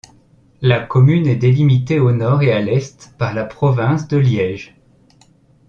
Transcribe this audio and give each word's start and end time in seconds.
La 0.63 0.79
commune 0.79 1.27
est 1.27 1.35
délimitée 1.35 1.99
au 1.99 2.11
nord 2.11 2.41
et 2.41 2.51
à 2.51 2.59
l’est 2.59 3.13
par 3.19 3.35
la 3.35 3.45
province 3.45 4.07
de 4.07 4.17
Liège. 4.17 4.75